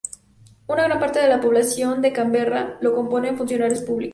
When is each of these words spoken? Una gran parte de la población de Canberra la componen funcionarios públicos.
Una 0.65 0.85
gran 0.85 0.99
parte 0.99 1.19
de 1.19 1.27
la 1.27 1.39
población 1.39 2.01
de 2.01 2.11
Canberra 2.11 2.79
la 2.81 2.89
componen 2.91 3.37
funcionarios 3.37 3.83
públicos. 3.83 4.09